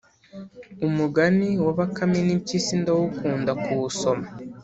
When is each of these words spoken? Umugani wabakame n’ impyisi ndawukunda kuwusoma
Umugani 0.87 1.49
wabakame 1.65 2.17
n’ 2.27 2.29
impyisi 2.35 2.73
ndawukunda 2.81 3.51
kuwusoma 3.63 4.27